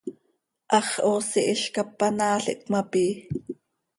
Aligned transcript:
Hax 0.77 0.87
hoosi 1.07 1.41
hizcap 1.49 1.89
panaal 1.99 2.45
ih 2.53 2.59
cömapii. 2.63 3.13